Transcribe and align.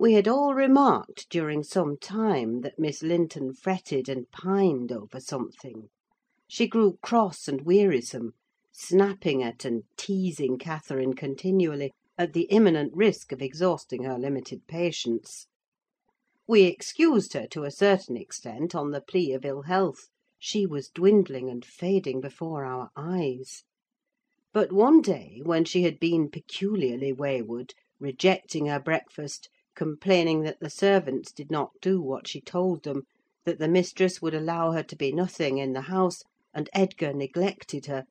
We 0.00 0.12
had 0.12 0.28
all 0.28 0.54
remarked, 0.54 1.28
during 1.28 1.64
some 1.64 1.96
time, 1.98 2.60
that 2.60 2.78
Miss 2.78 3.02
Linton 3.02 3.52
fretted 3.52 4.08
and 4.08 4.30
pined 4.30 4.92
over 4.92 5.18
something: 5.18 5.88
she 6.46 6.68
grew 6.68 6.98
cross 7.02 7.48
and 7.48 7.62
wearisome, 7.62 8.34
snapping 8.70 9.42
at 9.42 9.64
and 9.64 9.82
teasing 9.96 10.56
Catherine 10.56 11.14
continually, 11.14 11.90
at 12.16 12.32
the 12.32 12.42
imminent 12.42 12.94
risk 12.94 13.32
of 13.32 13.42
exhausting 13.42 14.04
her 14.04 14.16
limited 14.16 14.68
patience. 14.68 15.48
We 16.46 16.62
excused 16.62 17.32
her 17.32 17.48
to 17.48 17.64
a 17.64 17.72
certain 17.72 18.16
extent 18.16 18.76
on 18.76 18.92
the 18.92 19.00
plea 19.02 19.32
of 19.32 19.44
ill 19.44 19.62
health: 19.62 20.06
she 20.38 20.64
was 20.64 20.90
dwindling 20.90 21.50
and 21.50 21.64
fading 21.64 22.20
before 22.20 22.64
our 22.64 22.90
eyes. 22.94 23.64
But 24.52 24.70
one 24.70 25.00
day, 25.02 25.40
when 25.42 25.64
she 25.64 25.82
had 25.82 25.98
been 25.98 26.30
peculiarly 26.30 27.12
wayward, 27.12 27.74
rejecting 27.98 28.66
her 28.66 28.78
breakfast, 28.78 29.48
complaining 29.78 30.42
that 30.42 30.58
the 30.58 30.68
servants 30.68 31.30
did 31.30 31.52
not 31.52 31.70
do 31.80 32.02
what 32.02 32.26
she 32.26 32.40
told 32.40 32.82
them, 32.82 33.04
that 33.44 33.60
the 33.60 33.68
mistress 33.68 34.20
would 34.20 34.34
allow 34.34 34.72
her 34.72 34.82
to 34.82 34.96
be 34.96 35.12
nothing 35.12 35.58
in 35.58 35.72
the 35.72 35.82
house, 35.82 36.24
and 36.52 36.68
Edgar 36.72 37.12
neglected 37.12 37.86
her; 37.86 38.02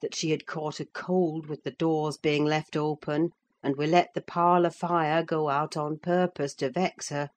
that 0.00 0.14
she 0.14 0.30
had 0.30 0.46
caught 0.46 0.80
a 0.80 0.86
cold 0.86 1.48
with 1.48 1.64
the 1.64 1.70
doors 1.72 2.16
being 2.16 2.46
left 2.46 2.78
open, 2.78 3.28
and 3.62 3.76
we 3.76 3.86
let 3.86 4.08
the 4.14 4.22
parlour 4.22 4.70
fire 4.70 5.22
go 5.22 5.50
out 5.50 5.76
on 5.76 5.98
purpose 5.98 6.54
to 6.54 6.70
vex 6.70 7.10
her; 7.10 7.28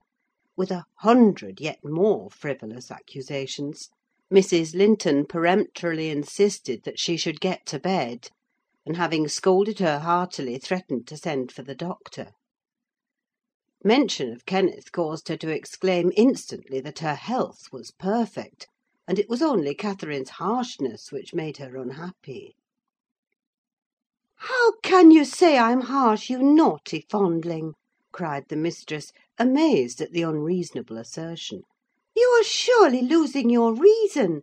with 0.55 0.71
a 0.71 0.85
hundred 0.99 1.59
yet 1.59 1.83
more 1.83 2.29
frivolous 2.31 2.89
accusations, 2.89 3.89
Mrs. 4.33 4.73
Linton 4.73 5.25
peremptorily 5.25 6.09
insisted 6.09 6.85
that 6.85 6.97
she 6.97 7.17
should 7.17 7.41
get 7.41 7.65
to 7.65 7.77
bed, 7.79 8.29
and 8.85 8.95
having 8.95 9.27
scolded 9.27 9.79
her 9.79 9.99
heartily, 9.99 10.57
threatened 10.57 11.07
to 11.07 11.17
send 11.17 11.51
for 11.51 11.61
the 11.63 11.75
doctor. 11.75 12.31
Mention 13.87 14.33
of 14.33 14.47
Kenneth 14.47 14.91
caused 14.91 15.27
her 15.27 15.37
to 15.37 15.49
exclaim 15.51 16.11
instantly 16.17 16.79
that 16.81 16.97
her 17.05 17.13
health 17.13 17.67
was 17.71 17.91
perfect, 17.91 18.67
and 19.07 19.19
it 19.19 19.29
was 19.29 19.43
only 19.43 19.75
Catherine's 19.75 20.31
harshness 20.41 21.11
which 21.11 21.35
made 21.35 21.57
her 21.57 21.77
unhappy. 21.77 22.55
"How 24.37 24.71
can 24.81 25.11
you 25.11 25.23
say 25.23 25.59
I'm 25.59 25.81
harsh, 25.81 26.31
you 26.31 26.39
naughty 26.41 27.05
fondling?" 27.11 27.75
cried 28.11 28.45
the 28.49 28.55
mistress, 28.55 29.11
amazed 29.37 30.01
at 30.01 30.13
the 30.13 30.23
unreasonable 30.23 30.97
assertion. 30.97 31.61
"You 32.15 32.27
are 32.39 32.43
surely 32.43 33.03
losing 33.03 33.51
your 33.51 33.75
reason! 33.75 34.41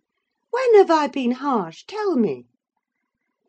When 0.51 0.75
have 0.77 0.89
I 0.93 1.09
been 1.09 1.33
harsh, 1.33 1.83
tell 1.89 2.15
me?" 2.15 2.45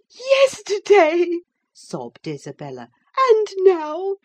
"Yesterday," 0.09 1.41
sobbed 1.71 2.27
Isabella, 2.27 2.89
"and 3.29 3.47
now." 3.57 4.15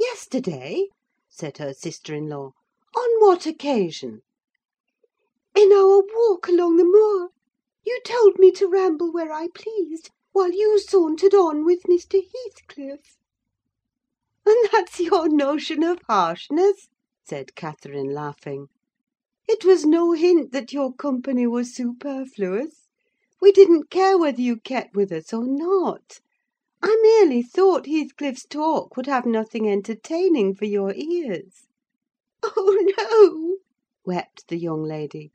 "Yesterday?" 0.00 0.90
said 1.28 1.58
her 1.58 1.74
sister 1.74 2.14
in 2.14 2.28
law. 2.28 2.52
"On 2.96 3.10
what 3.18 3.46
occasion?" 3.46 4.22
"In 5.56 5.72
our 5.72 6.04
walk 6.14 6.46
along 6.46 6.76
the 6.76 6.84
moor. 6.84 7.30
You 7.84 8.00
told 8.04 8.38
me 8.38 8.52
to 8.52 8.68
ramble 8.68 9.10
where 9.12 9.32
I 9.32 9.48
pleased, 9.52 10.10
while 10.30 10.52
you 10.52 10.78
sauntered 10.78 11.34
on 11.34 11.64
with 11.64 11.82
Mr. 11.88 12.22
Heathcliff." 12.22 13.16
"And 14.46 14.68
that's 14.70 15.00
your 15.00 15.28
notion 15.28 15.82
of 15.82 15.98
harshness?" 16.06 16.86
said 17.24 17.56
Catherine, 17.56 18.14
laughing. 18.14 18.68
"It 19.48 19.64
was 19.64 19.84
no 19.84 20.12
hint 20.12 20.52
that 20.52 20.72
your 20.72 20.92
company 20.94 21.48
was 21.48 21.74
superfluous. 21.74 22.86
We 23.40 23.50
didn't 23.50 23.90
care 23.90 24.16
whether 24.16 24.40
you 24.40 24.60
kept 24.60 24.94
with 24.94 25.10
us 25.10 25.32
or 25.32 25.44
not. 25.44 26.20
I 26.80 27.20
merely 27.20 27.42
thought 27.42 27.86
Heathcliff's 27.86 28.46
talk 28.46 28.96
would 28.96 29.06
have 29.06 29.26
nothing 29.26 29.68
entertaining 29.68 30.54
for 30.54 30.64
your 30.64 30.94
ears." 30.94 31.66
"Oh, 32.42 32.78
no!" 32.96 33.56
wept 34.06 34.46
the 34.48 34.56
young 34.56 34.84
lady. 34.84 35.32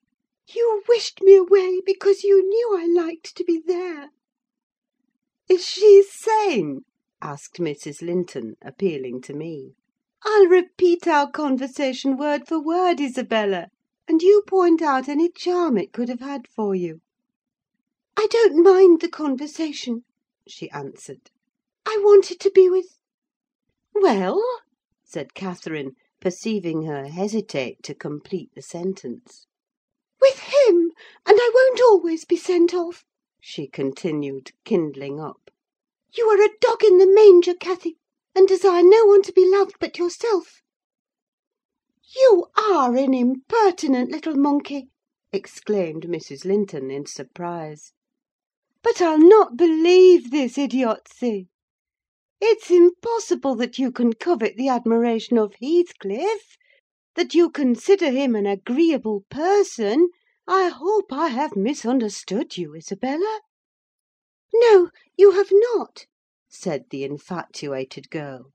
"You 0.53 0.81
wished 0.87 1.21
me 1.21 1.35
away 1.35 1.81
because 1.85 2.23
you 2.23 2.47
knew 2.47 2.77
I 2.77 2.85
liked 2.85 3.35
to 3.35 3.43
be 3.43 3.59
there." 3.59 4.09
"Is 5.49 5.65
she 5.65 6.03
sane?" 6.09 6.85
asked 7.21 7.57
Mrs. 7.57 8.01
Linton, 8.01 8.55
appealing 8.61 9.21
to 9.21 9.33
me. 9.33 9.73
"I'll 10.23 10.47
repeat 10.47 11.07
our 11.07 11.29
conversation 11.29 12.17
word 12.17 12.47
for 12.47 12.59
word, 12.59 13.01
Isabella, 13.01 13.67
and 14.07 14.21
you 14.21 14.43
point 14.47 14.81
out 14.81 15.09
any 15.09 15.29
charm 15.29 15.77
it 15.77 15.91
could 15.93 16.09
have 16.09 16.21
had 16.21 16.47
for 16.47 16.73
you." 16.73 17.01
"I 18.17 18.27
don't 18.31 18.63
mind 18.63 19.01
the 19.01 19.09
conversation," 19.09 20.05
she 20.47 20.69
answered. 20.71 21.29
"I 21.85 21.99
wanted 22.01 22.39
to 22.39 22.49
be 22.49 22.69
with—" 22.69 22.97
"Well?" 23.93 24.41
said 25.03 25.33
Catherine, 25.33 25.97
perceiving 26.21 26.83
her 26.83 27.07
hesitate 27.09 27.83
to 27.83 27.93
complete 27.93 28.51
the 28.55 28.61
sentence. 28.61 29.47
"With 30.21 30.39
him; 30.39 30.93
and 31.25 31.37
I 31.41 31.51
won't 31.53 31.81
always 31.81 32.23
be 32.23 32.37
sent 32.37 32.73
off," 32.73 33.03
she 33.41 33.67
continued, 33.67 34.51
kindling 34.63 35.19
up. 35.19 35.51
"You 36.15 36.29
are 36.29 36.41
a 36.41 36.55
dog 36.61 36.85
in 36.85 36.99
the 36.99 37.05
manger, 37.05 37.53
Cathy, 37.53 37.97
and 38.33 38.47
desire 38.47 38.81
no 38.81 39.03
one 39.03 39.21
to 39.23 39.33
be 39.33 39.45
loved 39.45 39.75
but 39.81 39.97
yourself." 39.99 40.61
"You 42.15 42.45
are 42.55 42.95
an 42.95 43.13
impertinent 43.13 44.09
little 44.09 44.37
monkey!" 44.37 44.87
exclaimed 45.33 46.03
Mrs. 46.05 46.45
Linton, 46.45 46.89
in 46.89 47.05
surprise. 47.07 47.91
"But 48.81 49.01
I'll 49.01 49.19
not 49.19 49.57
believe 49.57 50.31
this 50.31 50.57
idiocy. 50.57 51.49
It's 52.45 52.69
impossible 52.69 53.55
that 53.55 53.79
you 53.79 53.89
can 53.89 54.11
covet 54.11 54.57
the 54.57 54.67
admiration 54.67 55.37
of 55.37 55.55
Heathcliff: 55.61 56.57
that 57.15 57.33
you 57.33 57.49
consider 57.49 58.11
him 58.11 58.35
an 58.35 58.45
agreeable 58.45 59.23
person. 59.29 60.09
I 60.45 60.67
hope 60.67 61.13
I 61.13 61.29
have 61.29 61.55
misunderstood 61.55 62.57
you, 62.57 62.75
Isabella?" 62.75 63.39
"No, 64.53 64.89
you 65.17 65.31
have 65.31 65.51
not," 65.53 66.05
said 66.49 66.89
the 66.89 67.05
infatuated 67.05 68.09
girl. 68.09 68.51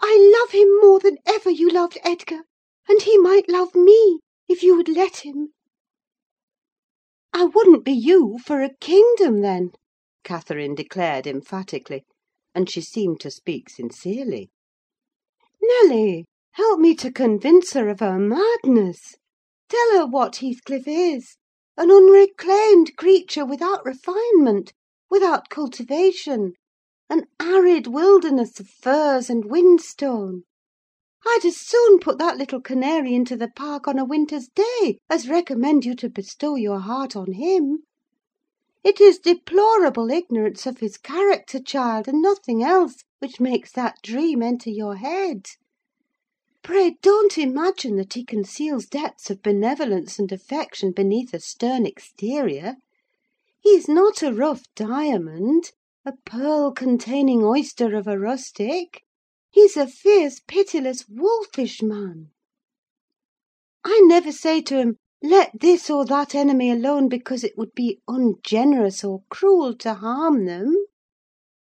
"I 0.00 0.18
love 0.40 0.50
him 0.50 0.76
more 0.80 0.98
than 0.98 1.18
ever 1.24 1.50
you 1.50 1.70
loved 1.70 1.98
Edgar; 2.02 2.42
and 2.88 3.00
he 3.02 3.16
might 3.16 3.48
love 3.48 3.76
me, 3.76 4.18
if 4.48 4.64
you 4.64 4.74
would 4.74 4.88
let 4.88 5.18
him." 5.18 5.54
"I 7.32 7.44
wouldn't 7.44 7.84
be 7.84 7.92
you 7.92 8.40
for 8.44 8.60
a 8.60 8.74
kingdom, 8.80 9.40
then!" 9.40 9.70
Catherine 10.24 10.74
declared 10.74 11.28
emphatically; 11.28 12.02
and 12.54 12.70
she 12.70 12.80
seemed 12.80 13.18
to 13.18 13.32
speak 13.32 13.68
sincerely. 13.68 14.48
"Nelly, 15.60 16.24
help 16.52 16.78
me 16.78 16.94
to 16.94 17.10
convince 17.10 17.72
her 17.72 17.88
of 17.88 17.98
her 17.98 18.16
madness. 18.16 19.16
Tell 19.68 19.98
her 19.98 20.06
what 20.06 20.36
Heathcliff 20.36 20.86
is: 20.86 21.36
an 21.76 21.90
unreclaimed 21.90 22.94
creature, 22.96 23.44
without 23.44 23.84
refinement, 23.84 24.72
without 25.10 25.48
cultivation; 25.48 26.52
an 27.10 27.24
arid 27.40 27.88
wilderness 27.88 28.60
of 28.60 28.68
furze 28.68 29.28
and 29.28 29.46
whinstone. 29.46 30.44
I'd 31.26 31.44
as 31.44 31.56
soon 31.56 31.98
put 31.98 32.18
that 32.18 32.38
little 32.38 32.60
canary 32.60 33.16
into 33.16 33.36
the 33.36 33.50
park 33.56 33.88
on 33.88 33.98
a 33.98 34.04
winter's 34.04 34.46
day 34.46 34.98
as 35.10 35.28
recommend 35.28 35.84
you 35.84 35.96
to 35.96 36.08
bestow 36.08 36.54
your 36.54 36.78
heart 36.78 37.16
on 37.16 37.32
him. 37.32 37.82
It 38.84 39.00
is 39.00 39.18
deplorable 39.18 40.10
ignorance 40.10 40.66
of 40.66 40.78
his 40.78 40.98
character, 40.98 41.58
child, 41.58 42.06
and 42.06 42.20
nothing 42.20 42.62
else, 42.62 43.02
which 43.18 43.40
makes 43.40 43.72
that 43.72 44.02
dream 44.02 44.42
enter 44.42 44.68
your 44.68 44.96
head. 44.96 45.46
Pray 46.62 46.98
don't 47.00 47.38
imagine 47.38 47.96
that 47.96 48.12
he 48.12 48.24
conceals 48.24 48.84
depths 48.84 49.30
of 49.30 49.42
benevolence 49.42 50.18
and 50.18 50.30
affection 50.30 50.92
beneath 50.92 51.32
a 51.32 51.40
stern 51.40 51.86
exterior. 51.86 52.76
He 53.60 53.70
is 53.70 53.88
not 53.88 54.22
a 54.22 54.34
rough 54.34 54.62
diamond, 54.74 55.72
a 56.04 56.12
pearl–containing 56.26 57.42
oyster 57.42 57.96
of 57.96 58.06
a 58.06 58.18
rustic. 58.18 59.02
He's 59.50 59.78
a 59.78 59.86
fierce, 59.86 60.40
pitiless, 60.46 61.06
wolfish 61.08 61.82
man. 61.82 62.28
I 63.82 64.02
never 64.04 64.32
say 64.32 64.60
to 64.62 64.76
him, 64.76 64.98
'Let 65.26 65.58
this 65.58 65.88
or 65.88 66.04
that 66.04 66.34
enemy 66.34 66.70
alone, 66.70 67.08
because 67.08 67.42
it 67.44 67.56
would 67.56 67.72
be 67.74 67.98
ungenerous 68.06 69.02
or 69.02 69.22
cruel 69.30 69.74
to 69.76 69.94
harm 69.94 70.44
them.' 70.44 70.76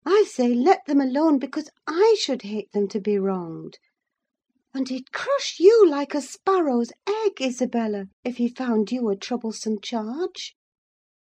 I 0.06 0.26
say, 0.28 0.54
let 0.54 0.86
them 0.86 1.00
alone, 1.00 1.40
because 1.40 1.70
I 1.88 2.18
should 2.20 2.42
hate 2.42 2.74
them 2.74 2.90
to 2.90 3.00
be 3.00 3.18
wronged.' 3.18 3.78
And 4.74 4.90
he'd 4.90 5.14
crush 5.14 5.62
you 5.62 5.90
like 5.90 6.14
a 6.14 6.20
sparrow's 6.20 6.92
egg, 7.08 7.42
Isabella, 7.42 8.08
if 8.26 8.36
he 8.36 8.50
found 8.50 8.92
you 8.92 9.08
a 9.08 9.16
troublesome 9.16 9.80
charge. 9.80 10.58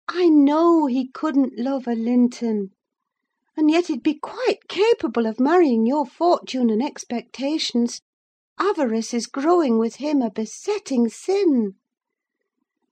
I 0.08 0.30
know 0.30 0.86
he 0.86 1.10
couldn't 1.10 1.60
love 1.60 1.90
a 1.90 1.94
Linton; 1.94 2.70
and 3.58 3.70
yet 3.70 3.88
he'd 3.88 4.02
be 4.02 4.16
quite 4.18 4.70
capable 4.70 5.26
of 5.26 5.42
marrying 5.42 5.86
your 5.86 6.06
fortune 6.06 6.70
and 6.70 6.82
expectations. 6.82 8.00
Avarice 8.58 9.14
is 9.14 9.28
growing 9.28 9.78
with 9.78 9.96
him 9.98 10.22
a 10.22 10.32
besetting 10.32 11.10
sin. 11.10 11.76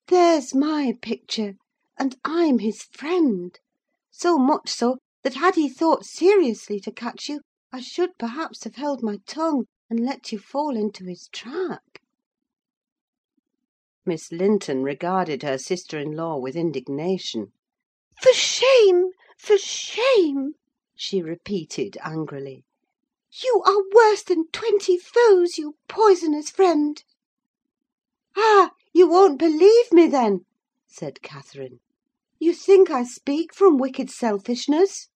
There's 0.08 0.56
my 0.56 0.98
picture, 1.00 1.58
and 1.96 2.18
I'm 2.26 2.58
his 2.58 2.82
friend: 2.82 3.56
so 4.10 4.40
much 4.40 4.68
so, 4.68 4.98
that 5.22 5.36
had 5.36 5.54
he 5.54 5.70
thought 5.70 6.08
seriously 6.08 6.80
to 6.80 6.92
catch 6.92 7.30
you, 7.30 7.42
I 7.72 7.82
should 7.82 8.18
perhaps 8.18 8.64
have 8.64 8.78
held 8.78 9.04
my 9.04 9.20
tongue, 9.28 9.66
and 9.92 10.00
let 10.00 10.32
you 10.32 10.40
fall 10.40 10.76
into 10.76 11.06
his 11.06 11.28
trap." 11.32 12.00
Miss 14.04 14.32
Linton 14.32 14.82
regarded 14.82 15.44
her 15.44 15.60
sister 15.60 16.00
in 16.00 16.14
law 16.14 16.36
with 16.36 16.56
indignation. 16.56 17.52
"For 18.24 18.34
shame! 18.34 19.12
for 19.38 19.60
shame!" 19.60 20.56
she 20.96 21.22
repeated 21.22 21.96
angrily. 22.02 22.66
"You 23.44 23.62
are 23.68 23.84
worse 23.94 24.24
than 24.24 24.48
twenty 24.48 24.98
foes, 24.98 25.60
you 25.60 25.76
poisonous 25.88 26.50
friend!" 26.50 27.04
"Ah! 28.36 28.72
You 28.94 29.08
won't 29.08 29.40
believe 29.40 29.94
me, 29.94 30.06
then?" 30.06 30.42
said 30.86 31.22
Catherine. 31.22 31.80
"You 32.40 32.54
think 32.54 32.90
I 32.92 33.06
speak 33.06 33.54
from 33.54 33.78
wicked 33.78 34.10
selfishness?" 34.10 35.08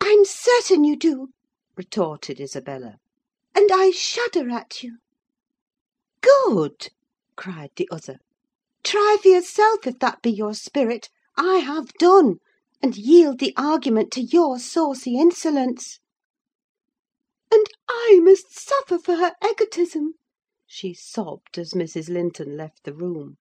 "I'm 0.00 0.24
certain 0.24 0.84
you 0.84 0.94
do," 0.94 1.30
retorted 1.76 2.40
Isabella; 2.40 2.98
"and 3.56 3.72
I 3.72 3.90
shudder 3.90 4.48
at 4.50 4.84
you." 4.84 4.98
"Good!" 6.20 6.90
cried 7.36 7.72
the 7.74 7.88
other. 7.90 8.18
"Try 8.84 9.16
for 9.20 9.26
yourself, 9.30 9.84
if 9.88 9.98
that 9.98 10.22
be 10.22 10.30
your 10.30 10.54
spirit. 10.54 11.08
I 11.36 11.56
have 11.56 11.92
done; 11.94 12.36
and 12.80 12.96
yield 12.96 13.40
the 13.40 13.52
argument 13.56 14.12
to 14.12 14.22
your 14.22 14.60
saucy 14.60 15.18
insolence." 15.18 15.98
"And 17.50 17.66
I 17.88 18.20
must 18.22 18.56
suffer 18.56 19.00
for 19.00 19.16
her 19.16 19.34
egotism!" 19.44 20.14
She 20.76 20.92
sobbed, 20.92 21.56
as 21.56 21.72
Mrs. 21.72 22.08
Linton 22.08 22.56
left 22.56 22.82
the 22.82 22.92
room. 22.92 23.36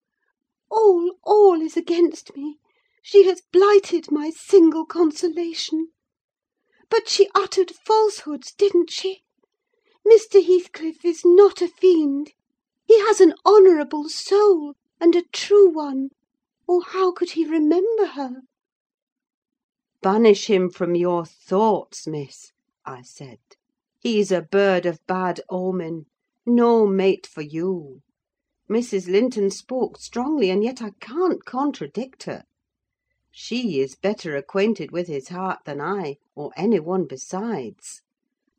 "All, 0.70 1.16
all 1.24 1.60
is 1.64 1.76
against 1.76 2.36
me! 2.36 2.60
She 3.02 3.24
has 3.24 3.42
blighted 3.52 4.12
my 4.12 4.30
single 4.30 4.86
consolation. 4.86 5.88
But 6.92 7.10
she 7.10 7.32
uttered 7.34 7.72
falsehoods, 7.72 8.54
didn't 8.54 8.92
she? 8.92 9.24
Mr. 10.08 10.46
Heathcliff 10.46 11.04
is 11.04 11.26
not 11.26 11.60
a 11.60 11.68
fiend: 11.68 12.34
he 12.86 13.00
has 13.00 13.20
an 13.20 13.34
honourable 13.44 14.10
soul, 14.10 14.76
and 15.02 15.16
a 15.16 15.24
true 15.34 15.72
one, 15.72 16.10
or 16.68 16.84
how 16.84 17.12
could 17.12 17.32
he 17.32 17.46
remember 17.48 18.06
her?" 18.10 18.42
"Banish 20.04 20.46
him 20.46 20.70
from 20.70 20.94
your 20.94 21.26
thoughts, 21.26 22.06
Miss," 22.06 22.52
I 22.86 23.02
said. 23.02 23.40
"He's 24.00 24.32
a 24.32 24.44
bird 24.44 24.86
of 24.86 25.04
bad 25.08 25.42
omen: 25.50 26.06
no 26.46 26.86
mate 26.86 27.26
for 27.26 27.42
you. 27.42 28.02
Mrs. 28.70 29.08
Linton 29.08 29.50
spoke 29.50 29.98
strongly, 29.98 30.50
and 30.50 30.64
yet 30.64 30.82
I 30.82 30.92
can't 31.00 31.46
contradict 31.46 32.24
her. 32.24 32.44
She 33.32 33.80
is 33.80 33.96
better 33.96 34.36
acquainted 34.36 34.92
with 34.92 35.08
his 35.08 35.30
heart 35.30 35.60
than 35.66 35.82
I, 35.82 36.18
or 36.36 36.52
any 36.56 36.80
one 36.80 37.06
besides; 37.06 38.02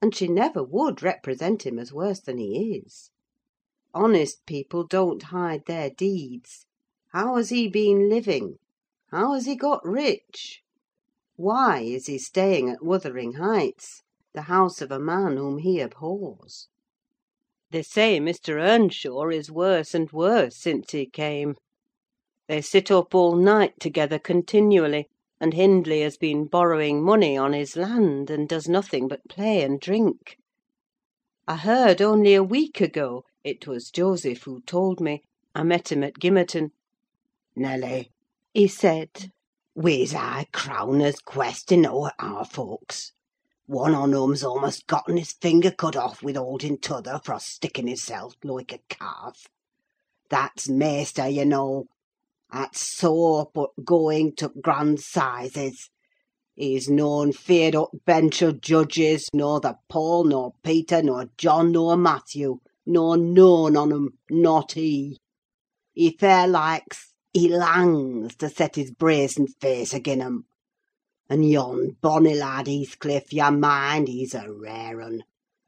and 0.02 0.14
she 0.14 0.28
never 0.28 0.62
would 0.62 1.02
represent 1.02 1.64
him 1.64 1.78
as 1.78 1.92
worse 1.92 2.20
than 2.20 2.38
he 2.38 2.82
is. 2.84 3.10
Honest 3.94 4.44
people 4.46 4.84
don't 4.84 5.22
hide 5.24 5.66
their 5.66 5.90
deeds. 5.90 6.66
How 7.12 7.36
has 7.36 7.50
he 7.50 7.68
been 7.68 8.08
living? 8.08 8.58
How 9.12 9.34
has 9.34 9.46
he 9.46 9.54
got 9.54 9.86
rich? 9.86 10.64
Why 11.36 11.80
is 11.80 12.06
he 12.06 12.18
staying 12.18 12.68
at 12.68 12.84
Wuthering 12.84 13.34
Heights, 13.34 14.02
the 14.32 14.42
house 14.42 14.82
of 14.82 14.90
a 14.90 14.98
man 14.98 15.36
whom 15.36 15.58
he 15.58 15.80
abhors? 15.80 16.68
They 17.74 17.82
say 17.82 18.20
Mr. 18.20 18.60
Earnshaw 18.62 19.30
is 19.30 19.50
worse 19.50 19.94
and 19.96 20.08
worse 20.12 20.56
since 20.56 20.92
he 20.92 21.06
came. 21.06 21.56
They 22.46 22.60
sit 22.60 22.88
up 22.88 23.16
all 23.16 23.34
night 23.34 23.80
together 23.80 24.20
continually, 24.20 25.08
and 25.40 25.52
Hindley 25.52 26.02
has 26.02 26.16
been 26.16 26.44
borrowing 26.44 27.02
money 27.02 27.36
on 27.36 27.52
his 27.52 27.74
land, 27.74 28.30
and 28.30 28.48
does 28.48 28.68
nothing 28.68 29.08
but 29.08 29.28
play 29.28 29.60
and 29.62 29.80
drink. 29.80 30.36
I 31.48 31.56
heard 31.56 32.00
only 32.00 32.34
a 32.34 32.44
week 32.44 32.80
ago—it 32.80 33.66
was 33.66 33.90
Joseph 33.90 34.44
who 34.44 34.60
told 34.60 35.00
me—I 35.00 35.64
met 35.64 35.90
him 35.90 36.04
at 36.04 36.20
Gimmerton. 36.20 36.70
"Nelly," 37.56 38.12
he 38.52 38.68
said, 38.68 39.32
"we's 39.74 40.12
high 40.12 40.46
crowners' 40.52 41.20
quest 41.24 41.66
to 41.70 41.76
know 41.76 42.06
at 42.06 42.14
our 42.20 42.44
folks. 42.44 43.13
One 43.66 43.94
on 43.94 44.14
'em's 44.14 44.42
a'most 44.42 44.86
gotten 44.86 45.16
his 45.16 45.32
finger 45.32 45.70
cut 45.70 45.96
off 45.96 46.22
with 46.22 46.36
holding 46.36 46.76
t'other 46.76 47.18
fro' 47.24 47.38
sticking 47.38 47.86
hisself 47.86 48.34
loike 48.44 48.72
a 48.72 48.78
calf. 48.90 49.46
That's 50.28 50.68
maister, 50.68 51.28
you 51.28 51.46
know: 51.46 51.86
That's 52.52 52.80
sore 52.82 53.50
but 53.54 53.70
going 53.82 54.36
to 54.36 54.50
grand 54.50 55.00
sizes. 55.00 55.88
He's 56.54 56.90
noan 56.90 57.32
feared 57.32 57.74
o' 57.74 57.88
bench 58.04 58.42
o' 58.42 58.52
judges, 58.52 59.30
nor 59.32 59.60
the 59.60 59.78
Paul, 59.88 60.24
nor 60.24 60.52
Peter, 60.62 61.02
nor 61.02 61.30
John, 61.38 61.72
nor 61.72 61.96
Matthew, 61.96 62.58
nor 62.84 63.16
noan 63.16 63.78
on 63.78 63.90
'em, 63.92 64.18
not 64.28 64.72
he! 64.72 65.18
He 65.94 66.10
fair 66.10 66.46
likes—he 66.46 67.48
langs 67.48 68.36
to 68.36 68.50
set 68.50 68.76
his 68.76 68.90
brazen 68.90 69.46
face 69.46 69.94
again 69.94 70.20
'em. 70.20 70.44
An' 71.30 71.42
yon 71.42 71.96
bonny 72.02 72.34
lad, 72.34 72.66
Heathcliff, 72.66 73.32
you 73.32 73.50
mind, 73.50 74.08
he's 74.08 74.34
a 74.34 74.52
rare 74.52 75.00
un: 75.00 75.22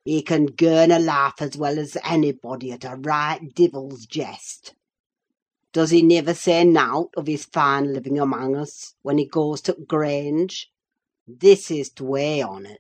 he 0.04 0.20
can 0.20 0.44
girn 0.44 0.90
a 0.90 0.98
laugh 0.98 1.40
as 1.40 1.56
well 1.56 1.78
as 1.78 1.96
anybody 2.04 2.72
at 2.72 2.84
a 2.84 2.96
right 2.96 3.40
divil's 3.54 4.04
jest. 4.04 4.74
Does 5.72 5.92
he 5.92 6.02
niver 6.02 6.34
say 6.34 6.62
naught 6.62 7.08
of 7.16 7.26
his 7.26 7.46
fine 7.46 7.94
living 7.94 8.18
amang 8.18 8.54
us, 8.54 8.92
when 9.00 9.16
he 9.16 9.24
goes 9.24 9.62
to 9.62 9.72
Grange? 9.72 10.68
This 11.26 11.70
is 11.70 11.88
t' 11.88 12.04
way 12.04 12.42
on't: 12.42 12.76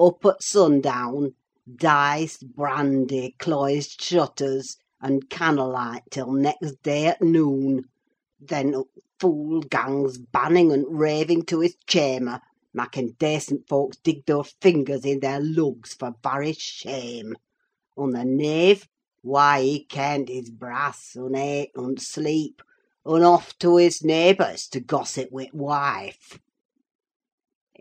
up 0.00 0.24
at 0.24 0.42
sundown, 0.42 1.34
dice, 1.70 2.38
brandy, 2.38 3.36
cloised 3.38 4.00
shutters, 4.00 4.78
and 5.02 5.28
cannle 5.28 5.68
light 5.72 6.04
till 6.10 6.32
next 6.32 6.82
day 6.82 7.08
at 7.08 7.20
noon; 7.20 7.90
then 8.40 8.72
t' 8.72 8.82
fool 9.20 9.60
gangs 9.60 10.18
banning 10.18 10.72
and 10.72 10.98
raving 10.98 11.44
to 11.44 11.60
his 11.60 11.76
cham'er, 11.86 12.40
making 12.72 13.12
dacent 13.20 13.68
folks 13.68 13.96
dig 13.98 14.26
their 14.26 14.42
fingers 14.42 15.04
in 15.04 15.20
their 15.20 15.38
lugs 15.40 15.94
for 15.94 16.16
varry 16.20 16.52
shame; 16.52 17.36
un' 17.96 18.10
the 18.10 18.24
knave, 18.24 18.88
why, 19.22 19.62
he 19.62 19.84
kent 19.84 20.28
his 20.28 20.50
brass, 20.50 21.16
un' 21.16 21.36
ate, 21.36 21.70
un' 21.76 21.96
sleep, 21.96 22.60
un' 23.06 23.22
off 23.22 23.56
to 23.56 23.76
his 23.76 24.02
neighbours' 24.02 24.66
to 24.66 24.80
gossip 24.80 25.30
wi' 25.30 25.48
wife. 25.52 26.40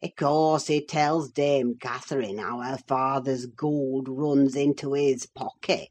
"Of 0.03 0.15
course 0.15 0.67
he 0.67 0.85
tells 0.85 1.31
Dame 1.31 1.77
Catherine 1.79 2.38
how 2.38 2.59
her 2.59 2.77
father's 2.88 3.47
gold 3.47 4.07
runs 4.07 4.55
into 4.55 4.94
his 4.94 5.25
pocket, 5.25 5.89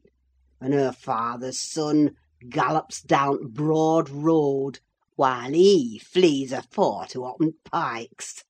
and 0.61 0.73
her 0.73 0.93
father's 0.93 1.59
son 1.59 2.15
gallops 2.49 3.01
down 3.01 3.39
t' 3.39 3.45
broad 3.45 4.09
road, 4.09 4.81
while 5.15 5.53
he 5.53 5.97
flees 5.97 6.51
afore 6.51 7.05
to 7.05 7.23
oppen 7.23 7.53
pikes." 7.63 8.43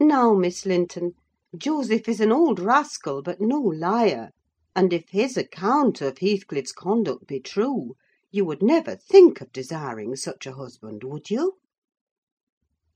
"Now, 0.00 0.32
Miss 0.32 0.64
Linton, 0.64 1.12
Joseph 1.54 2.08
is 2.08 2.20
an 2.20 2.32
old 2.32 2.58
rascal, 2.58 3.20
but 3.20 3.42
no 3.42 3.60
liar; 3.60 4.30
and 4.74 4.94
if 4.94 5.10
his 5.10 5.36
account 5.36 6.00
of 6.00 6.16
Heathcliff's 6.16 6.72
conduct 6.72 7.26
be 7.26 7.38
true, 7.38 7.96
you 8.30 8.46
would 8.46 8.62
never 8.62 8.96
think 8.96 9.42
of 9.42 9.52
desiring 9.52 10.16
such 10.16 10.46
a 10.46 10.54
husband, 10.54 11.04
would 11.04 11.28
you?" 11.28 11.58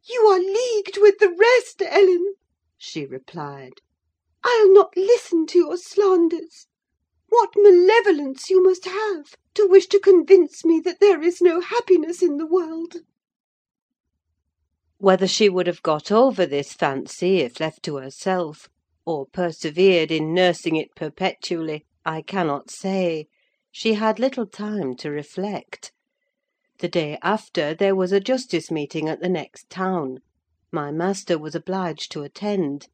"You 0.09 0.23
are 0.29 0.41
leagued 0.41 0.97
with 0.97 1.19
the 1.19 1.29
rest, 1.39 1.83
Ellen," 1.83 2.37
she 2.79 3.05
replied. 3.05 3.83
"I'll 4.43 4.73
not 4.73 4.97
listen 4.97 5.45
to 5.49 5.59
your 5.59 5.77
slanders. 5.77 6.69
What 7.33 7.51
malevolence 7.57 8.51
you 8.51 8.61
must 8.61 8.87
have, 8.87 9.37
to 9.55 9.69
wish 9.69 9.87
to 9.91 10.01
convince 10.01 10.65
me 10.65 10.81
that 10.81 10.99
there 10.99 11.23
is 11.23 11.41
no 11.41 11.61
happiness 11.61 12.23
in 12.25 12.39
the 12.39 12.47
world!" 12.47 12.97
Whether 14.99 15.29
she 15.29 15.49
would 15.49 15.69
have 15.69 15.81
got 15.85 16.11
over 16.11 16.45
this 16.45 16.73
fancy 16.73 17.37
if 17.37 17.61
left 17.61 17.85
to 17.85 17.99
herself, 17.99 18.69
or 19.07 19.27
persevered 19.27 20.11
in 20.11 20.35
nursing 20.35 20.75
it 20.75 20.97
perpetually, 20.97 21.87
I 22.05 22.23
cannot 22.23 22.69
say: 22.69 23.29
she 23.71 23.95
had 23.95 24.19
little 24.19 24.49
time 24.49 24.97
to 24.97 25.09
reflect. 25.13 25.93
The 26.81 26.89
day 26.89 27.17
after, 27.23 27.77
there 27.77 27.95
was 27.95 28.11
a 28.11 28.19
justice 28.19 28.73
meeting 28.73 29.09
at 29.09 29.21
the 29.21 29.29
next 29.29 29.71
town: 29.71 30.19
my 30.73 30.91
master 30.91 31.39
was 31.39 31.55
obliged 31.55 32.11
to 32.11 32.23
attend; 32.23 32.89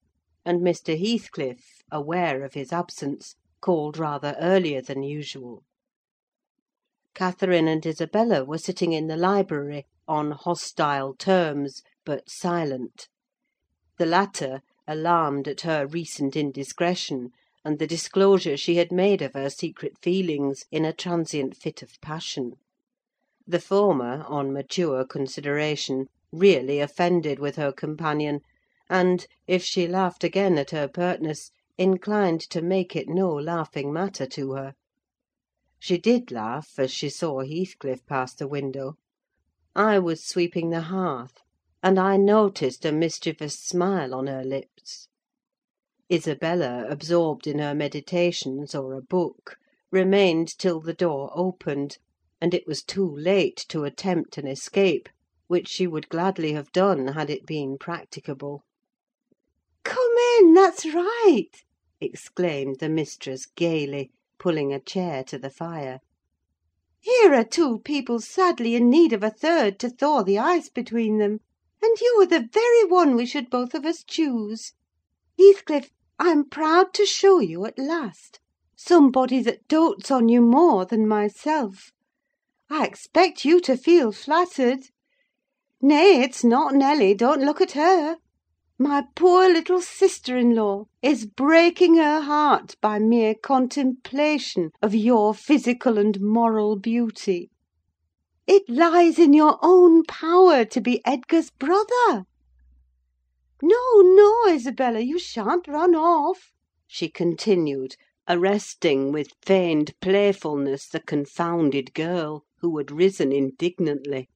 and 0.44 0.60
Mr. 0.60 0.94
Heathcliff, 0.94 1.80
aware 1.90 2.44
of 2.44 2.52
his 2.52 2.70
absence, 2.70 3.36
called 3.66 3.98
rather 3.98 4.36
earlier 4.38 4.80
than 4.80 5.02
usual. 5.02 5.64
Catherine 7.16 7.66
and 7.66 7.84
Isabella 7.84 8.44
were 8.44 8.58
sitting 8.58 8.92
in 8.92 9.08
the 9.08 9.16
library, 9.16 9.86
on 10.06 10.30
hostile 10.30 11.16
terms, 11.16 11.82
but 12.04 12.30
silent: 12.30 13.08
the 13.98 14.06
latter, 14.06 14.60
alarmed 14.86 15.48
at 15.48 15.62
her 15.62 15.84
recent 15.84 16.36
indiscretion, 16.36 17.30
and 17.64 17.80
the 17.80 17.88
disclosure 17.88 18.56
she 18.56 18.76
had 18.76 18.92
made 18.92 19.20
of 19.20 19.34
her 19.34 19.50
secret 19.50 19.98
feelings 20.00 20.62
in 20.70 20.84
a 20.84 20.92
transient 20.92 21.56
fit 21.56 21.82
of 21.82 22.00
passion; 22.00 22.52
the 23.48 23.58
former, 23.58 24.24
on 24.28 24.52
mature 24.52 25.04
consideration, 25.04 26.06
really 26.30 26.78
offended 26.78 27.40
with 27.40 27.56
her 27.56 27.72
companion, 27.72 28.42
and, 28.88 29.26
if 29.48 29.64
she 29.64 29.88
laughed 29.88 30.22
again 30.22 30.56
at 30.56 30.70
her 30.70 30.86
pertness, 30.86 31.50
inclined 31.78 32.40
to 32.40 32.62
make 32.62 32.96
it 32.96 33.08
no 33.08 33.30
laughing 33.32 33.92
matter 33.92 34.26
to 34.26 34.52
her. 34.52 34.74
She 35.78 35.98
did 35.98 36.30
laugh 36.30 36.78
as 36.78 36.90
she 36.90 37.10
saw 37.10 37.42
Heathcliff 37.42 38.06
pass 38.06 38.34
the 38.34 38.48
window. 38.48 38.94
I 39.74 39.98
was 39.98 40.24
sweeping 40.24 40.70
the 40.70 40.80
hearth, 40.80 41.42
and 41.82 41.98
I 41.98 42.16
noticed 42.16 42.84
a 42.86 42.92
mischievous 42.92 43.58
smile 43.58 44.14
on 44.14 44.26
her 44.26 44.42
lips. 44.42 45.08
Isabella, 46.10 46.86
absorbed 46.88 47.46
in 47.46 47.58
her 47.58 47.74
meditations 47.74 48.74
or 48.74 48.94
a 48.94 49.02
book, 49.02 49.56
remained 49.90 50.56
till 50.58 50.80
the 50.80 50.94
door 50.94 51.30
opened, 51.34 51.98
and 52.40 52.54
it 52.54 52.66
was 52.66 52.82
too 52.82 53.16
late 53.16 53.66
to 53.68 53.84
attempt 53.84 54.38
an 54.38 54.46
escape, 54.46 55.08
which 55.46 55.68
she 55.68 55.86
would 55.86 56.08
gladly 56.08 56.52
have 56.52 56.72
done 56.72 57.08
had 57.08 57.28
it 57.28 57.44
been 57.44 57.76
practicable. 57.76 58.64
"Come 59.84 60.12
in, 60.38 60.54
that's 60.54 60.86
right!" 60.86 61.50
Exclaimed 62.00 62.78
the 62.78 62.88
mistress 62.88 63.46
gaily, 63.46 64.10
pulling 64.38 64.72
a 64.72 64.80
chair 64.80 65.24
to 65.24 65.38
the 65.38 65.50
fire. 65.50 66.00
"Here 67.00 67.32
are 67.32 67.44
two 67.44 67.78
people 67.78 68.20
sadly 68.20 68.74
in 68.74 68.90
need 68.90 69.12
of 69.12 69.22
a 69.22 69.30
third 69.30 69.78
to 69.78 69.88
thaw 69.88 70.22
the 70.22 70.38
ice 70.38 70.68
between 70.68 71.18
them, 71.18 71.40
and 71.82 72.00
you 72.00 72.18
are 72.20 72.26
the 72.26 72.48
very 72.52 72.84
one 72.84 73.16
we 73.16 73.24
should 73.26 73.48
both 73.48 73.74
of 73.74 73.86
us 73.86 74.02
choose. 74.02 74.72
Heathcliff, 75.38 75.90
I'm 76.18 76.48
proud 76.48 76.92
to 76.94 77.06
show 77.06 77.38
you, 77.40 77.64
at 77.66 77.78
last, 77.78 78.40
somebody 78.74 79.40
that 79.42 79.68
dotes 79.68 80.10
on 80.10 80.28
you 80.28 80.40
more 80.40 80.84
than 80.84 81.06
myself. 81.06 81.92
I 82.68 82.86
expect 82.86 83.44
you 83.44 83.60
to 83.60 83.76
feel 83.76 84.12
flattered. 84.12 84.88
Nay, 85.80 86.22
it's 86.22 86.42
not 86.42 86.74
Nelly, 86.74 87.14
don't 87.14 87.42
look 87.42 87.60
at 87.60 87.72
her! 87.72 88.16
My 88.78 89.04
poor 89.14 89.48
little 89.48 89.80
sister 89.80 90.36
in 90.36 90.54
law 90.54 90.84
is 91.00 91.24
breaking 91.24 91.96
her 91.96 92.20
heart 92.20 92.76
by 92.82 92.98
mere 92.98 93.34
contemplation 93.34 94.70
of 94.82 94.94
your 94.94 95.32
physical 95.32 95.96
and 95.96 96.20
moral 96.20 96.76
beauty. 96.76 97.50
It 98.46 98.68
lies 98.68 99.18
in 99.18 99.32
your 99.32 99.58
own 99.62 100.04
power 100.04 100.66
to 100.66 100.80
be 100.82 101.00
Edgar's 101.06 101.50
brother. 101.50 102.26
No, 103.62 104.02
no, 104.02 104.46
Isabella, 104.52 105.00
you 105.00 105.18
shan't 105.18 105.66
run 105.66 105.94
off," 105.94 106.52
she 106.86 107.08
continued, 107.08 107.96
arresting 108.28 109.10
with 109.10 109.32
feigned 109.40 109.94
playfulness 110.02 110.86
the 110.86 111.00
confounded 111.00 111.94
girl, 111.94 112.44
who 112.60 112.76
had 112.76 112.90
risen 112.90 113.32
indignantly. 113.32 114.28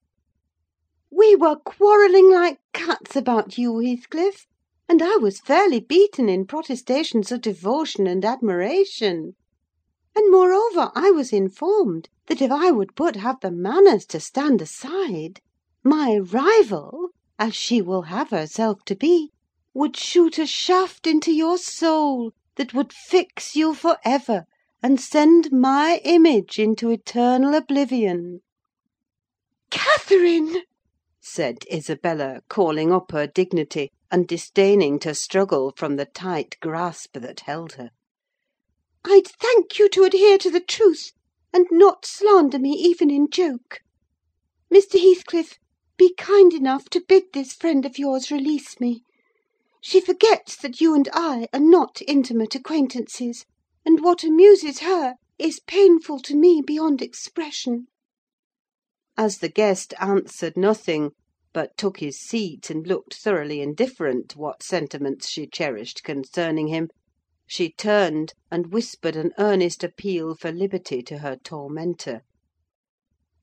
"We 1.13 1.35
were 1.35 1.57
quarrelling 1.57 2.31
like 2.31 2.61
cats 2.73 3.17
about 3.17 3.59
you, 3.59 3.81
Heathcliff, 3.81 4.47
and 4.89 5.03
I 5.03 5.17
was 5.17 5.41
fairly 5.41 5.81
beaten 5.81 6.29
in 6.29 6.47
protestations 6.47 7.33
of 7.33 7.41
devotion 7.41 8.07
and 8.07 8.25
admiration. 8.25 9.35
And, 10.15 10.31
moreover, 10.31 10.93
I 10.95 11.11
was 11.11 11.33
informed 11.33 12.09
that 12.29 12.41
if 12.41 12.53
I 12.53 12.71
would 12.71 12.95
but 12.95 13.17
have 13.17 13.41
the 13.41 13.51
manners 13.51 14.07
to 14.07 14.21
stand 14.21 14.63
aside, 14.63 15.41
my 15.83 16.17
rival 16.17 17.09
as 17.41 17.57
she 17.57 17.83
will 17.83 18.03
have 18.03 18.31
herself 18.31 18.85
to 18.85 18.95
be, 18.95 19.33
would 19.75 19.97
shoot 19.97 20.39
a 20.39 20.47
shaft 20.47 21.09
into 21.09 21.33
your 21.33 21.59
soul 21.59 22.31
that 22.55 22.73
would 22.73 22.93
fix 22.93 23.57
you 23.57 23.75
for 23.75 23.99
ever, 24.05 24.45
and 24.81 25.01
send 25.01 25.51
my 25.51 26.01
image 26.05 26.61
into 26.61 26.89
eternal 26.89 27.55
oblivion." 27.57 28.43
"Catherine!" 29.71 30.63
Said 31.23 31.59
Isabella, 31.71 32.41
calling 32.49 32.91
up 32.91 33.13
her 33.13 33.27
dignity, 33.27 33.91
and 34.11 34.27
disdaining 34.27 34.99
to 35.01 35.15
struggle 35.15 35.71
from 35.77 35.97
the 35.97 36.07
tight 36.07 36.57
grasp 36.61 37.13
that 37.13 37.41
held 37.41 37.75
her. 37.75 37.91
"I'd 39.05 39.27
thank 39.27 39.79
you 39.79 39.91
to 39.91 40.05
adhere 40.05 40.39
to 40.39 40.51
the 40.51 40.63
truth, 40.63 41.13
and 41.53 41.67
not 41.71 42.07
slander 42.07 42.59
me 42.59 42.71
even 42.71 43.11
in 43.11 43.29
joke. 43.29 43.81
Mr. 44.73 44.99
Heathcliff, 44.99 45.59
be 45.99 46.15
kind 46.15 46.55
enough 46.55 46.89
to 46.89 47.05
bid 47.07 47.25
this 47.35 47.53
friend 47.53 47.85
of 47.85 47.99
yours 47.99 48.31
release 48.31 48.81
me. 48.81 49.03
She 49.83 50.01
forgets 50.01 50.57
that 50.57 50.81
you 50.81 50.95
and 50.95 51.07
I 51.13 51.49
are 51.53 51.61
not 51.61 52.01
intimate 52.09 52.55
acquaintances, 52.55 53.45
and 53.85 54.03
what 54.03 54.25
amuses 54.25 54.79
her 54.79 55.17
is 55.39 55.61
painful 55.61 56.21
to 56.21 56.35
me 56.35 56.63
beyond 56.67 57.03
expression." 57.03 57.89
As 59.17 59.39
the 59.39 59.49
guest 59.49 59.93
answered 59.99 60.57
nothing, 60.57 61.11
but 61.53 61.77
took 61.77 61.99
his 61.99 62.21
seat 62.21 62.71
and 62.71 62.87
looked 62.87 63.13
thoroughly 63.13 63.61
indifferent 63.61 64.29
to 64.29 64.39
what 64.39 64.63
sentiments 64.63 65.29
she 65.29 65.49
cherished 65.49 66.05
concerning 66.05 66.69
him, 66.69 66.91
she 67.45 67.73
turned 67.73 68.35
and 68.53 68.73
whispered 68.73 69.17
an 69.17 69.33
earnest 69.37 69.83
appeal 69.83 70.37
for 70.37 70.53
liberty 70.53 71.03
to 71.03 71.19
her 71.19 71.35
tormentor. 71.35 72.21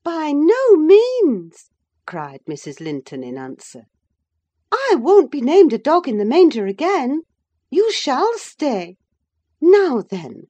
"By 0.02 0.32
no 0.32 0.76
means!" 0.76 1.68
cried 2.06 2.40
Mrs. 2.48 2.80
Linton 2.80 3.22
in 3.22 3.36
answer. 3.36 3.82
"I 4.72 4.94
won't 4.94 5.30
be 5.30 5.42
named 5.42 5.74
a 5.74 5.78
dog 5.78 6.08
in 6.08 6.16
the 6.16 6.24
manger 6.24 6.64
again. 6.66 7.24
You 7.70 7.92
shall 7.92 8.38
stay. 8.38 8.96
Now, 9.60 10.00
then, 10.00 10.44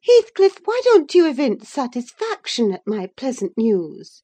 Heathcliff, 0.00 0.58
why 0.64 0.80
don't 0.82 1.14
you 1.14 1.28
evince 1.28 1.68
satisfaction 1.68 2.72
at 2.72 2.82
my 2.88 3.06
pleasant 3.16 3.56
news? 3.56 4.23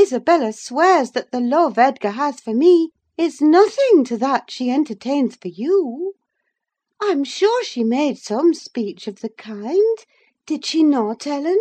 Isabella 0.00 0.52
swears 0.52 1.10
that 1.10 1.32
the 1.32 1.40
love 1.40 1.76
Edgar 1.76 2.12
has 2.12 2.38
for 2.40 2.54
me 2.54 2.90
is 3.16 3.40
nothing 3.40 4.04
to 4.04 4.16
that 4.18 4.48
she 4.48 4.70
entertains 4.70 5.34
for 5.34 5.48
you. 5.48 6.14
I'm 7.00 7.24
sure 7.24 7.64
she 7.64 7.82
made 7.82 8.16
some 8.16 8.54
speech 8.54 9.08
of 9.08 9.22
the 9.22 9.28
kind: 9.28 9.98
did 10.46 10.64
she 10.64 10.84
not, 10.84 11.26
Ellen? 11.26 11.58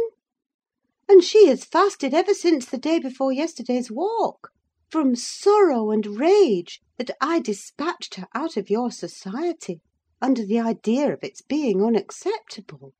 and 1.09 1.23
she 1.23 1.47
has 1.47 1.65
fasted 1.65 2.13
ever 2.13 2.35
since 2.35 2.67
the 2.67 2.77
day 2.77 2.99
before 2.99 3.31
yesterday's 3.31 3.89
walk, 3.89 4.51
from 4.87 5.15
sorrow 5.15 5.89
and 5.89 6.05
rage 6.05 6.79
that 6.97 7.09
I 7.19 7.39
despatched 7.39 8.15
her 8.15 8.27
out 8.35 8.55
of 8.55 8.69
your 8.69 8.91
society, 8.91 9.81
under 10.21 10.45
the 10.45 10.59
idea 10.59 11.11
of 11.11 11.23
its 11.23 11.41
being 11.41 11.83
unacceptable." 11.83 12.93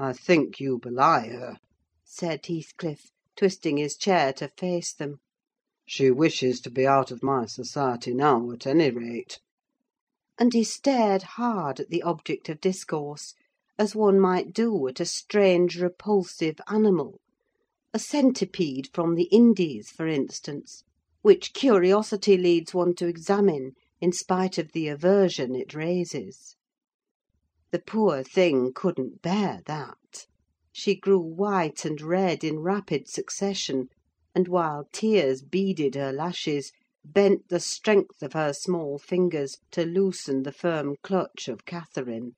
"I 0.00 0.14
think 0.14 0.58
you 0.58 0.80
belie 0.80 1.28
her," 1.28 1.58
said 2.02 2.44
Heathcliff, 2.46 3.12
twisting 3.36 3.78
his 3.78 3.96
chair 3.96 4.32
to 4.32 4.46
face 4.56 4.92
them. 4.94 5.18
"She 5.84 6.08
wishes 6.08 6.60
to 6.60 6.70
be 6.70 6.86
out 6.86 7.10
of 7.10 7.20
my 7.20 7.46
society 7.46 8.14
now, 8.14 8.52
at 8.52 8.64
any 8.64 8.92
rate." 8.92 9.40
And 10.38 10.52
he 10.52 10.62
stared 10.62 11.24
hard 11.34 11.80
at 11.80 11.88
the 11.90 12.04
object 12.04 12.48
of 12.48 12.60
discourse, 12.60 13.34
as 13.76 13.96
one 13.96 14.20
might 14.20 14.52
do 14.52 14.86
at 14.86 15.00
a 15.00 15.04
strange 15.04 15.80
repulsive 15.82 16.60
animal: 16.68 17.18
a 17.92 17.98
centipede 17.98 18.88
from 18.94 19.16
the 19.16 19.24
Indies, 19.32 19.90
for 19.90 20.06
instance, 20.06 20.84
which 21.22 21.52
curiosity 21.54 22.36
leads 22.36 22.72
one 22.72 22.94
to 22.94 23.08
examine 23.08 23.72
in 24.00 24.12
spite 24.12 24.58
of 24.58 24.70
the 24.70 24.86
aversion 24.86 25.56
it 25.56 25.74
raises. 25.74 26.54
The 27.72 27.80
poor 27.80 28.22
thing 28.22 28.70
couldn't 28.72 29.22
bear 29.22 29.60
that: 29.66 29.96
she 30.76 30.96
grew 30.96 31.20
white 31.20 31.84
and 31.84 32.02
red 32.02 32.42
in 32.42 32.58
rapid 32.58 33.06
succession, 33.08 33.86
and 34.34 34.48
while 34.48 34.88
tears 34.92 35.40
beaded 35.40 35.94
her 35.94 36.12
lashes, 36.12 36.72
bent 37.04 37.48
the 37.48 37.60
strength 37.60 38.20
of 38.24 38.32
her 38.32 38.52
small 38.52 38.98
fingers 38.98 39.56
to 39.70 39.86
loosen 39.86 40.42
the 40.42 40.50
firm 40.50 40.96
clutch 41.00 41.46
of 41.46 41.64
Catherine 41.64 42.32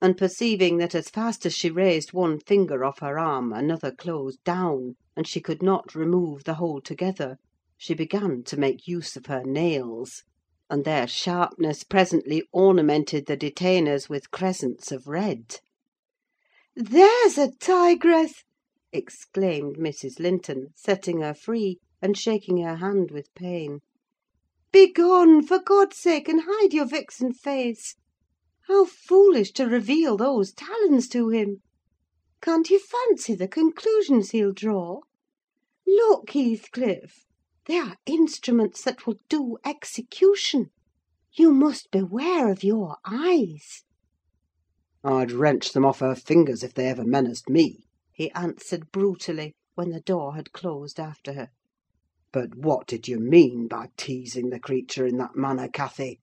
and 0.00 0.16
perceiving 0.16 0.78
that 0.78 0.94
as 0.94 1.10
fast 1.10 1.44
as 1.44 1.54
she 1.54 1.68
raised 1.68 2.14
one 2.14 2.40
finger 2.40 2.82
off 2.82 3.00
her 3.00 3.18
arm 3.18 3.52
another 3.52 3.90
closed 3.92 4.42
down, 4.42 4.94
and 5.14 5.28
she 5.28 5.42
could 5.42 5.62
not 5.62 5.94
remove 5.94 6.44
the 6.44 6.54
whole 6.54 6.80
together, 6.80 7.36
she 7.76 7.92
began 7.92 8.42
to 8.42 8.58
make 8.58 8.88
use 8.88 9.16
of 9.16 9.26
her 9.26 9.42
nails, 9.44 10.22
and 10.70 10.86
their 10.86 11.06
sharpness 11.06 11.84
presently 11.84 12.42
ornamented 12.52 13.26
the 13.26 13.36
detainers 13.36 14.08
with 14.08 14.30
crescents 14.30 14.90
of 14.90 15.06
red. 15.06 15.60
"There's 16.78 17.38
a 17.38 17.52
tigress!" 17.52 18.44
exclaimed 18.92 19.78
Mrs. 19.78 20.20
Linton, 20.20 20.74
setting 20.76 21.22
her 21.22 21.32
free, 21.32 21.78
and 22.02 22.18
shaking 22.18 22.58
her 22.58 22.76
hand 22.76 23.10
with 23.10 23.32
pain. 23.34 23.80
"Begone, 24.72 25.42
for 25.46 25.58
God's 25.58 25.96
sake, 25.96 26.28
and 26.28 26.42
hide 26.44 26.74
your 26.74 26.84
vixen 26.84 27.32
face! 27.32 27.94
How 28.68 28.84
foolish 28.84 29.52
to 29.52 29.64
reveal 29.66 30.18
those 30.18 30.52
talons 30.52 31.08
to 31.08 31.30
him! 31.30 31.62
Can't 32.42 32.68
you 32.68 32.78
fancy 32.78 33.34
the 33.34 33.48
conclusions 33.48 34.32
he'll 34.32 34.52
draw? 34.52 35.00
Look, 35.86 36.32
Heathcliff! 36.32 37.24
they 37.64 37.78
are 37.78 37.96
instruments 38.04 38.82
that 38.82 39.06
will 39.06 39.16
do 39.30 39.56
execution. 39.64 40.66
You 41.32 41.54
must 41.54 41.90
beware 41.90 42.52
of 42.52 42.62
your 42.62 42.98
eyes." 43.02 43.82
"I'd 45.08 45.30
wrench 45.30 45.70
them 45.72 45.84
off 45.84 46.00
her 46.00 46.16
fingers 46.16 46.64
if 46.64 46.74
they 46.74 46.88
ever 46.88 47.04
menaced 47.04 47.48
me," 47.48 47.84
he 48.12 48.28
answered 48.32 48.90
brutally, 48.90 49.54
when 49.76 49.90
the 49.90 50.00
door 50.00 50.34
had 50.34 50.50
closed 50.52 50.98
after 50.98 51.34
her. 51.34 51.50
"But 52.32 52.56
what 52.56 52.88
did 52.88 53.06
you 53.06 53.20
mean 53.20 53.68
by 53.68 53.90
teasing 53.96 54.50
the 54.50 54.58
creature 54.58 55.06
in 55.06 55.16
that 55.18 55.36
manner, 55.36 55.68
Cathy? 55.68 56.18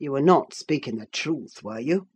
You 0.00 0.10
were 0.10 0.20
not 0.20 0.54
speaking 0.54 0.96
the 0.96 1.06
truth, 1.06 1.62
were 1.62 1.78
you?" 1.78 2.08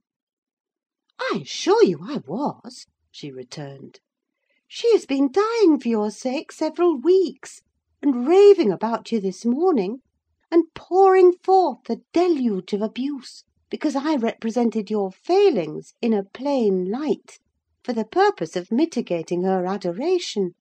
"I 1.21 1.43
assure 1.43 1.85
you 1.85 2.01
I 2.03 2.17
was," 2.27 2.87
she 3.13 3.31
returned. 3.31 4.01
"She 4.67 4.91
has 4.91 5.07
been 5.07 5.31
dying 5.31 5.79
for 5.79 5.87
your 5.87 6.11
sake 6.11 6.51
several 6.51 6.99
weeks, 7.01 7.61
and 8.03 8.27
raving 8.27 8.73
about 8.73 9.13
you 9.13 9.21
this 9.21 9.45
morning, 9.45 10.01
and 10.51 10.75
pouring 10.75 11.35
forth 11.45 11.89
a 11.89 12.01
deluge 12.13 12.73
of 12.73 12.83
abuse, 12.83 13.45
because 13.71 13.95
I 13.95 14.17
represented 14.17 14.91
your 14.91 15.13
failings 15.13 15.95
in 16.03 16.13
a 16.13 16.25
plain 16.25 16.91
light, 16.91 17.39
for 17.85 17.93
the 17.93 18.05
purpose 18.05 18.57
of 18.57 18.73
mitigating 18.73 19.45
her 19.45 19.65
adoration. 19.65 20.55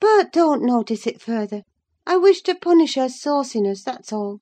But 0.00 0.32
don't 0.32 0.64
notice 0.64 1.06
it 1.06 1.22
further: 1.22 1.62
I 2.06 2.16
wish 2.16 2.42
to 2.42 2.54
punish 2.56 2.96
her 2.96 3.08
sauciness, 3.08 3.84
that's 3.84 4.12
all. 4.12 4.40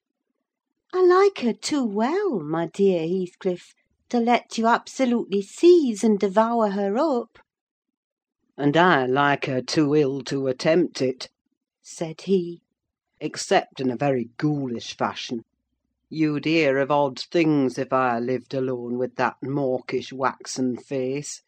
I 0.92 1.04
like 1.04 1.40
her 1.40 1.52
too 1.52 1.84
well, 1.84 2.40
my 2.40 2.68
dear 2.68 3.06
Heathcliff, 3.06 3.74
to 4.08 4.20
let 4.20 4.56
you 4.56 4.66
absolutely 4.66 5.42
seize 5.42 6.02
and 6.02 6.18
devour 6.18 6.70
her 6.70 6.96
up." 6.96 7.38
"And 8.56 8.76
I 8.76 9.04
like 9.04 9.44
her 9.44 9.60
too 9.60 9.94
ill 9.94 10.22
to 10.22 10.46
attempt 10.46 11.02
it," 11.02 11.28
said 11.82 12.22
he, 12.22 12.62
"except 13.20 13.80
in 13.80 13.90
a 13.90 13.96
very 13.96 14.30
ghoulish 14.38 14.96
fashion. 14.96 15.44
You'd 16.08 16.44
hear 16.44 16.78
of 16.78 16.92
odd 16.92 17.18
things 17.18 17.78
if 17.78 17.92
I 17.92 18.20
lived 18.20 18.54
alone 18.54 18.96
with 18.96 19.16
that 19.16 19.38
mawkish 19.42 20.12
waxen 20.12 20.76
face. 20.76 21.42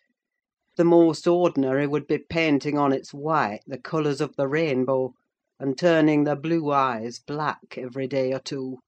The 0.77 0.83
most 0.83 1.29
ordinary 1.29 1.87
would 1.87 2.09
be 2.09 2.19
painting 2.19 2.77
on 2.77 2.93
its 2.93 3.15
white 3.15 3.61
the 3.69 3.79
colours 3.79 4.21
of 4.21 4.35
the 4.35 4.49
rainbow, 4.49 5.15
and 5.61 5.79
turning 5.79 6.25
the 6.25 6.35
blue 6.35 6.73
eyes 6.73 7.21
black 7.21 7.79
every 7.79 8.09
day 8.09 8.33
or 8.33 8.41
two. 8.41 8.79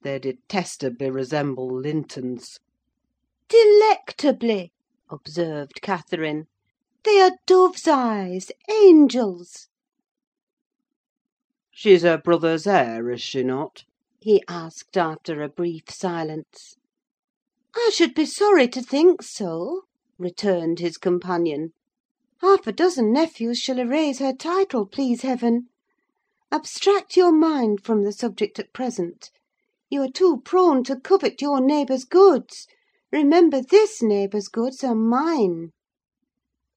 They 0.00 0.18
detestably 0.18 1.10
resemble 1.10 1.68
Linton's." 1.78 2.58
"Delectably!" 3.50 4.72
observed 5.10 5.82
Catherine. 5.82 6.46
"They 7.02 7.20
are 7.20 7.36
dove's 7.44 7.86
eyes, 7.86 8.50
angels!" 8.70 9.68
"She's 11.70 12.04
her 12.04 12.16
brother's 12.16 12.66
heir, 12.66 13.10
is 13.10 13.20
she 13.20 13.42
not?" 13.42 13.84
He 14.26 14.42
asked, 14.48 14.96
after 14.96 15.42
a 15.42 15.50
brief 15.50 15.82
silence. 15.90 16.76
"I 17.76 17.90
should 17.92 18.14
be 18.14 18.24
sorry 18.24 18.66
to 18.68 18.80
think 18.80 19.20
so," 19.20 19.82
returned 20.16 20.78
his 20.78 20.96
companion. 20.96 21.74
"Half 22.40 22.66
a 22.66 22.72
dozen 22.72 23.12
nephews 23.12 23.58
shall 23.58 23.78
erase 23.78 24.20
her 24.20 24.32
title, 24.32 24.86
please 24.86 25.20
Heaven! 25.20 25.68
Abstract 26.50 27.18
your 27.18 27.32
mind 27.32 27.84
from 27.84 28.02
the 28.02 28.12
subject 28.14 28.58
at 28.58 28.72
present. 28.72 29.30
You 29.90 30.00
are 30.00 30.10
too 30.10 30.40
prone 30.42 30.84
to 30.84 30.98
covet 30.98 31.42
your 31.42 31.60
neighbour's 31.60 32.06
goods: 32.06 32.66
remember 33.12 33.60
this 33.60 34.02
neighbour's 34.02 34.48
goods 34.48 34.82
are 34.82 34.94
mine." 34.94 35.72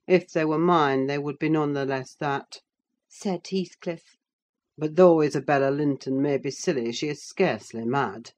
"If 0.05 0.31
they 0.31 0.43
were 0.43 0.59
mine, 0.59 1.05
they 1.07 1.17
would 1.17 1.39
be 1.39 1.47
none 1.47 1.71
the 1.71 1.85
less 1.85 2.13
that," 2.15 2.59
said 3.07 3.47
Heathcliff. 3.47 4.16
But 4.79 4.95
though 4.95 5.21
Isabella 5.23 5.71
Linton 5.71 6.21
may 6.21 6.37
be 6.37 6.51
silly, 6.51 6.91
she 6.91 7.07
is 7.07 7.23
scarcely 7.23 7.83
mad; 7.83 8.29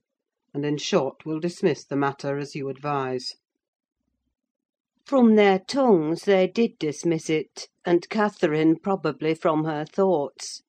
and, 0.53 0.65
in 0.65 0.77
short, 0.77 1.25
we'll 1.25 1.41
dismiss 1.41 1.84
the 1.84 1.98
matter 1.98 2.38
as 2.38 2.55
you 2.55 2.69
advise." 2.69 3.34
From 5.05 5.36
their 5.36 5.60
tongues 5.60 6.24
they 6.24 6.48
did 6.48 6.79
dismiss 6.79 7.29
it, 7.29 7.67
and 7.84 8.08
Catherine 8.08 8.77
probably 8.79 9.34
from 9.36 9.65
her 9.65 9.84
thoughts. 9.84 10.62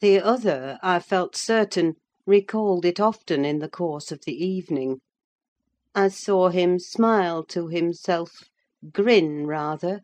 The 0.00 0.20
other, 0.20 0.78
I 0.82 1.00
felt 1.00 1.36
certain, 1.36 1.96
recalled 2.26 2.86
it 2.86 2.98
often 2.98 3.44
in 3.44 3.58
the 3.58 3.68
course 3.68 4.10
of 4.10 4.22
the 4.24 4.42
evening. 4.42 5.02
I 5.94 6.08
saw 6.08 6.48
him 6.48 6.78
smile 6.78 7.44
to 7.48 7.68
himself, 7.68 8.44
grin 8.90 9.46
rather, 9.46 10.00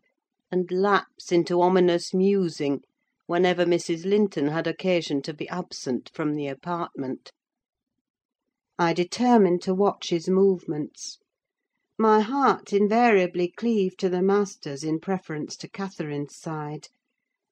and 0.51 0.71
lapse 0.71 1.31
into 1.31 1.59
ominous 1.59 2.13
musing 2.13 2.81
whenever 3.31 3.65
Mrs. 3.65 4.03
Linton 4.03 4.49
had 4.49 4.67
occasion 4.67 5.21
to 5.21 5.33
be 5.33 5.47
absent 5.47 6.11
from 6.13 6.35
the 6.35 6.47
apartment. 6.47 7.31
I 8.77 8.91
determined 8.91 9.61
to 9.61 9.73
watch 9.73 10.09
his 10.09 10.27
movements. 10.27 11.17
My 11.97 12.19
heart 12.19 12.73
invariably 12.73 13.47
cleaved 13.49 13.97
to 14.01 14.09
the 14.09 14.21
master's 14.21 14.83
in 14.83 14.99
preference 14.99 15.55
to 15.59 15.69
Catherine's 15.69 16.35
side: 16.35 16.89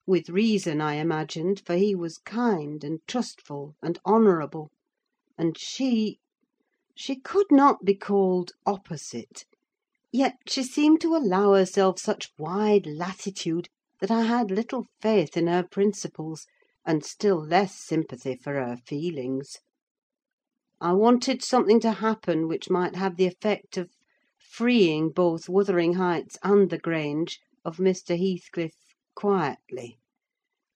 with 0.06 0.28
reason, 0.28 0.82
I 0.82 0.96
imagined, 0.96 1.62
for 1.64 1.76
he 1.76 1.94
was 1.94 2.18
kind, 2.18 2.84
and 2.84 3.00
trustful, 3.08 3.74
and 3.80 3.98
honourable; 4.04 4.70
and 5.38 5.56
she—she 5.56 7.20
could 7.20 7.50
not 7.50 7.86
be 7.86 7.94
called 7.94 8.52
opposite, 8.66 9.46
yet 10.12 10.34
she 10.46 10.62
seemed 10.62 11.00
to 11.00 11.16
allow 11.16 11.54
herself 11.54 11.98
such 11.98 12.28
wide 12.36 12.84
latitude 12.86 13.70
that 14.00 14.10
I 14.10 14.22
had 14.22 14.50
little 14.50 14.86
faith 15.00 15.36
in 15.36 15.46
her 15.46 15.62
principles, 15.62 16.46
and 16.84 17.04
still 17.04 17.44
less 17.44 17.74
sympathy 17.74 18.34
for 18.34 18.54
her 18.54 18.76
feelings. 18.76 19.58
I 20.80 20.94
wanted 20.94 21.44
something 21.44 21.80
to 21.80 21.92
happen 21.92 22.48
which 22.48 22.70
might 22.70 22.96
have 22.96 23.16
the 23.16 23.26
effect 23.26 23.76
of 23.76 23.90
freeing 24.38 25.10
both 25.10 25.48
Wuthering 25.48 25.94
Heights 25.94 26.38
and 26.42 26.70
the 26.70 26.78
Grange 26.78 27.38
of 27.64 27.76
Mr. 27.76 28.18
Heathcliff 28.18 28.74
quietly, 29.14 29.98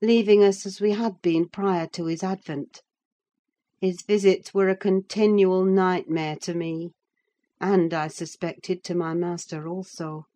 leaving 0.02 0.44
us 0.44 0.66
as 0.66 0.80
we 0.80 0.92
had 0.92 1.22
been 1.22 1.48
prior 1.48 1.86
to 1.88 2.06
his 2.06 2.22
advent. 2.22 2.82
His 3.80 4.02
visits 4.02 4.52
were 4.52 4.68
a 4.68 4.76
continual 4.76 5.64
nightmare 5.64 6.36
to 6.42 6.54
me, 6.54 6.92
and, 7.60 7.94
I 7.94 8.08
suspected, 8.08 8.84
to 8.84 8.94
my 8.94 9.14
master 9.14 9.66
also. 9.66 10.26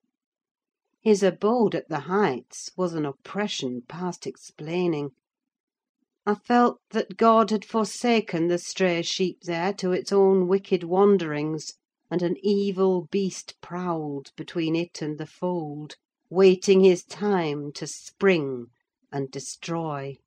His 1.09 1.23
abode 1.23 1.75
at 1.75 1.89
the 1.89 2.01
Heights 2.01 2.71
was 2.77 2.93
an 2.93 3.07
oppression 3.07 3.81
past 3.89 4.27
explaining. 4.27 5.13
I 6.27 6.35
felt 6.35 6.81
that 6.91 7.17
God 7.17 7.49
had 7.49 7.65
forsaken 7.65 8.49
the 8.49 8.59
stray 8.59 9.01
sheep 9.01 9.45
there 9.45 9.73
to 9.73 9.93
its 9.93 10.13
own 10.13 10.49
wicked 10.49 10.85
wanderings, 10.85 11.73
and 12.11 12.21
an 12.21 12.37
evil 12.43 13.09
beast 13.11 13.55
prowled 13.63 14.33
between 14.37 14.77
it 14.77 15.01
and 15.01 15.17
the 15.17 15.25
fold, 15.25 15.97
waiting 16.29 16.85
his 16.85 17.05
time 17.05 17.73
to 17.73 17.87
spring 17.87 18.67
and 19.11 19.31
destroy. 19.31 20.19